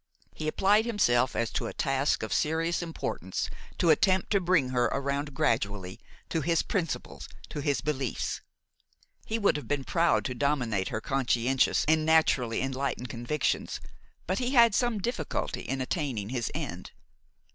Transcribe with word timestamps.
He 0.33 0.47
applied 0.47 0.87
himself 0.87 1.35
as 1.35 1.51
to 1.51 1.67
a 1.67 1.73
task 1.73 2.23
of 2.23 2.33
serious 2.33 2.81
importance 2.81 3.51
to 3.77 3.85
the 3.85 3.91
attempt 3.91 4.31
to 4.31 4.41
bring 4.41 4.69
her 4.69 4.85
around 4.85 5.35
gradually 5.35 5.99
to 6.29 6.41
his 6.41 6.63
principles, 6.63 7.29
to 7.49 7.61
his 7.61 7.81
beliefs. 7.81 8.41
He 9.27 9.37
would 9.37 9.55
have 9.57 9.67
been 9.67 9.83
proud 9.83 10.25
to 10.25 10.33
dominate 10.33 10.87
her 10.87 11.01
conscientious 11.01 11.85
and 11.87 12.03
naturally 12.03 12.61
enlightened 12.63 13.09
convictions 13.09 13.79
but 14.25 14.39
he 14.39 14.53
had 14.55 14.73
some 14.73 14.97
difficulty 14.97 15.61
in 15.61 15.81
attaining 15.81 16.29
his 16.29 16.49
end. 16.55 16.89